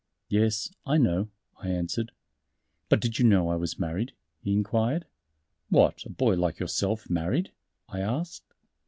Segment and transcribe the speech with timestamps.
[0.29, 1.29] "Yes, I know,"
[1.59, 2.11] I answered.
[2.89, 5.05] "But did you know I was married?" he inquired.
[5.69, 7.51] "What, a boy like yourself married?"
[7.87, 8.51] I asked.